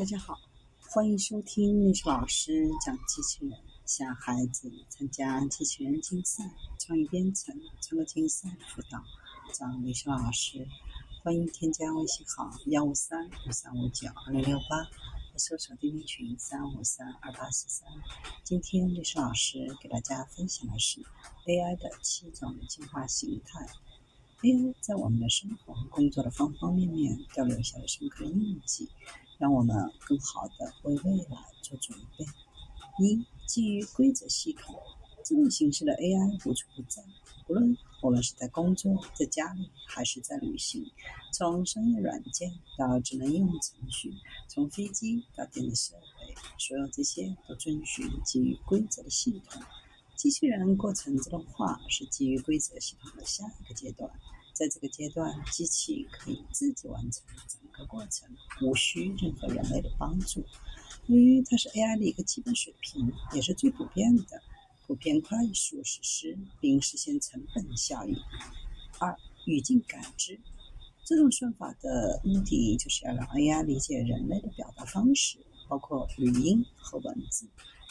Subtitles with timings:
[0.00, 0.40] 大家好，
[0.88, 3.52] 欢迎收听历史老师讲机器人，
[3.84, 6.42] 向孩子参加机器人竞赛、
[6.78, 9.04] 创意编程、创客竞赛辅导，
[9.52, 10.66] 找历史老师。
[11.22, 17.86] 欢迎添加微信号幺五三五三五九二六六八，或搜索钉钉群三五三二八四三。
[18.42, 21.02] 今天历史老师给大家分享的是
[21.44, 23.66] AI 的七种进化形态。
[24.40, 28.88] AI 在我们的生活和工作的方方面面都留下了深刻的印记。
[29.40, 32.26] 让我们更好地为未来做准备。
[32.98, 34.78] 一、基于规则系统，
[35.24, 37.02] 这种形式的 AI 无处不在。
[37.48, 40.84] 无论我们是在工作、在家里，还是在旅行，
[41.32, 44.12] 从商业软件到智能应用程序，
[44.46, 49.62] 从飞机到电子设备，所有这些都遵循基于规则的系统。
[50.16, 54.10] 机器人过程自动化是基于规则系统的下一个阶段。
[54.60, 58.28] 在这个阶段，机器可以自己完成整个过程，
[58.60, 60.44] 无需任何人类的帮助。
[61.06, 64.42] 由于它是 AI 的一个基本水平，也是最普遍的，
[64.86, 68.14] 普遍快速实施并实现成本效益。
[68.98, 70.38] 二、语境感知，
[71.06, 75.38] 这种算法的目的就是要让 AI 理解人类的表达方式，
[75.70, 77.46] 包括语音和文字，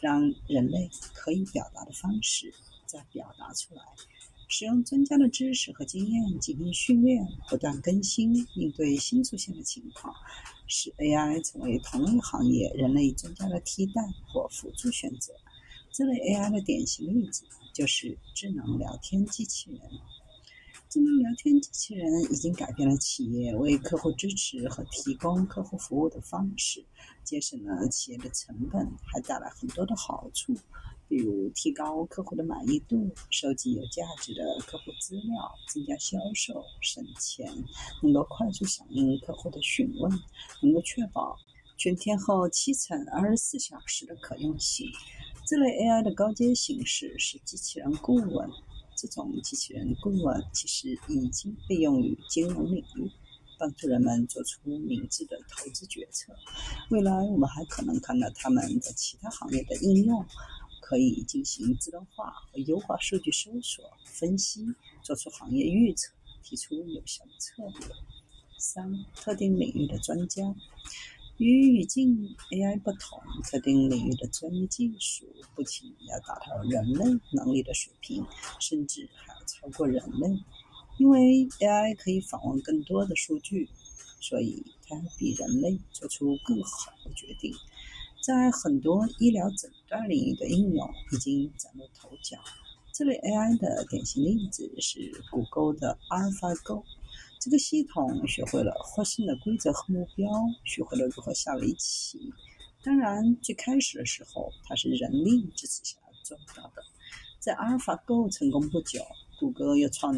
[0.00, 2.54] 让人类可以表达的方式
[2.86, 3.82] 再表达出来。
[4.48, 10.14] 使用专家的知识和经验进行训练，不断更新，应对新出现的情况，
[10.66, 15.32] 使 AI 成为同一行业人类专家的替代或辅助选择。
[15.92, 19.80] 这类 AI 的典型例子就是智能聊天机器人。
[20.88, 26.84] 智能聊天机器人已经改变了企业为客户支持和提供客户服务的方式，
[27.24, 30.54] 节省了企业的成本，还带来很多的好处。
[31.08, 37.46] 比如提高客户的满意度，收集有价值的客户资料，增加销售，省钱，
[38.02, 40.10] 能够快速响应客户的询问，
[40.62, 41.36] 能够确保
[41.76, 44.86] 全天候七乘二十四小时的可用性。
[45.46, 48.48] 这类 AI 的高阶形式是机器人顾问。
[48.96, 53.10] 这种机器人顾问其实已经被用于金融领域，
[53.58, 56.32] 帮助人们做出明智的投资决策。
[56.90, 60.24] 未来我们还可能看到他们在其他行业的应用。
[60.84, 64.66] 可以进行自动化和优化数据搜索、分析，
[65.02, 66.12] 做出行业预测，
[66.42, 67.88] 提出有效的策略。
[68.58, 70.42] 三、特定领域的专家
[71.38, 75.24] 与语境 AI 不同，特定领域的专业技术
[75.54, 78.22] 不仅要达到人类能力的水平，
[78.60, 80.38] 甚至还要超过人类，
[80.98, 83.70] 因为 AI 可以访问更多的数据，
[84.20, 87.54] 所以它比人类做出更好的决定。
[88.24, 92.38] 在很多医疗诊断领域的应用已经崭露头角。
[92.90, 96.82] 这类 AI 的典型例子是谷歌的 AlphaGo。
[97.38, 100.30] 这个系统学会了获胜的规则和目标，
[100.64, 102.32] 学会了如何下围棋。
[102.82, 106.82] 当然，最开始的时候它是人力支持下做到的。
[107.38, 109.04] 在 AlphaGo 成功不久，
[109.38, 110.16] 谷歌又创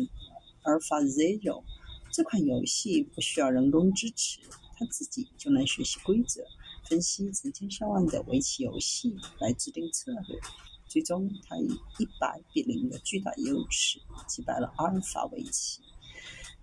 [0.63, 1.65] AlphaZero。
[2.13, 4.39] 这款游戏不需要人工支持，
[4.79, 6.45] 它自己就能学习规则。
[6.89, 10.39] 分析成千上万的围棋游戏来制定策略，
[10.87, 11.67] 最终他以
[11.99, 15.81] 一百比零的巨大优势击败了阿尔法围棋。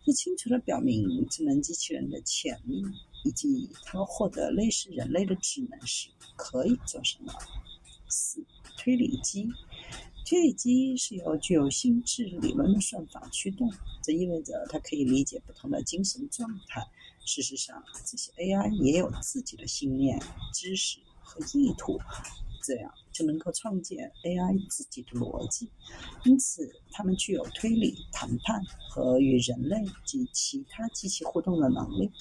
[0.05, 2.83] 这清楚地表明智能机器人的潜力，
[3.23, 7.33] 以及它们获得类似人类的智能时可以做什么。
[8.09, 8.43] 四、
[8.77, 9.49] 推理机。
[10.25, 13.69] 推理机是由具有心智理论的算法驱动，
[14.01, 16.81] 这意味着它可以理解不同的精神状态。
[17.25, 20.21] 事实上，这些 AI 也有自己的信念、
[20.53, 21.99] 知识和意图，
[22.61, 25.69] 这样就能够创建 AI 自己的逻辑。
[26.25, 32.11] 因此，它们具有推理、谈判和与人类及其他机器互动的能力。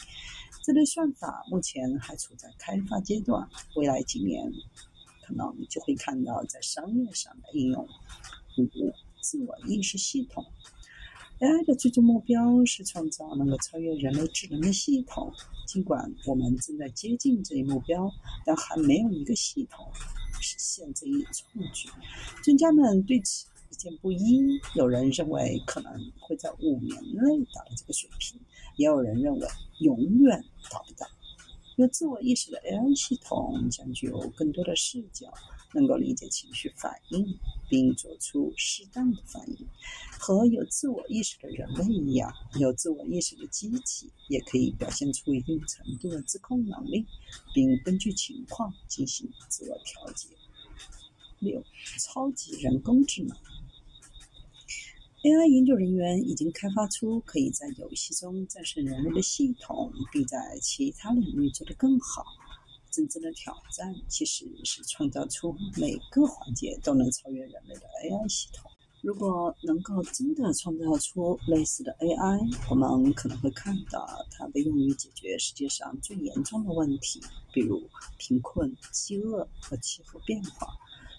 [0.64, 4.52] 这类算法目前还处在开发阶段，未来几年
[5.26, 7.88] 可能就会看到在商业上的应用。
[8.58, 8.68] 五、
[9.20, 10.44] 自我意识系统。
[11.42, 15.28] AI 的最终目标是创造能够超越人类智能的系统。
[15.66, 18.08] 尽管我们正在接近这一目标，
[18.46, 19.84] 但还没有一个系统
[20.40, 21.88] 实现这一创举。
[22.44, 28.40] 专家们对此意见不一，有人认为可能会在五年内达到这个水平，
[28.76, 29.48] 也有人认为
[29.80, 31.04] 永远达不到。
[31.74, 35.26] 有自我意识的 AI 系统将具有更多的视角。
[35.74, 37.38] 能够理解情绪反应，
[37.68, 39.66] 并做出适当的反应，
[40.18, 47.06] 和有自我意识的人类一样，有自我意识的机器也可以表现出一定程度的自控能力，
[47.54, 50.28] 并根据情况进行自我调节。
[51.38, 51.64] 六、
[51.98, 53.36] 超级人工智能。
[55.24, 62.24] AI 研究人员已经开发出可以在游戏中战胜人类的系统，并在其他领域做得更好。
[62.92, 68.70] 真正的挑战其实是创造出每个环节都能超越人类的 AI 系统。
[69.00, 77.20] 如果能够真的创造出类似的 AI，我们可能会看到它被用于解决世界上最严重的问题，
[77.52, 77.82] 比如
[78.18, 80.68] 贫困、饥饿和气候变化。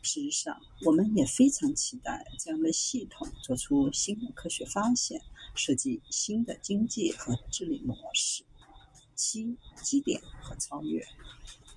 [0.02, 5.22] 事实上，我们也非常期待这样的系统做出新的科学发现，
[5.56, 8.44] 设计新的经济和治理模式。
[9.16, 11.06] 七基点和超越。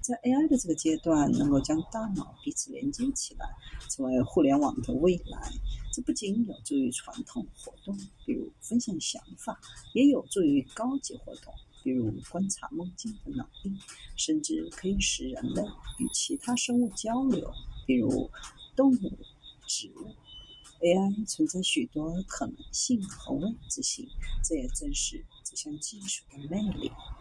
[0.06, 3.44] 在 AI 的这个阶段，能够将大脑彼此连接起来，
[3.90, 5.52] 成为互联网的未来。
[5.92, 9.58] 这不仅有助于传统活动，比如分享想法，
[9.94, 13.76] 也有助于高级活动，比如观察梦境的能力，
[14.14, 15.62] 甚至可以使人类
[15.98, 17.52] 与其他生物交流，
[17.84, 18.30] 比如
[18.76, 19.18] 动物、
[19.66, 20.14] 植物。
[20.78, 24.06] AI 存在许多可能性和未知性，
[24.44, 26.92] 这也正是这项技术的魅力。